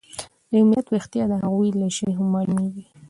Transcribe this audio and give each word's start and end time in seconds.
د 0.49 0.51
یو 0.59 0.65
ملت 0.69 0.87
ويښتیا 0.89 1.23
د 1.29 1.33
هغوی 1.43 1.69
له 1.79 1.87
ژبې 1.95 2.13
هم 2.17 2.27
مالومیږي. 2.33 2.83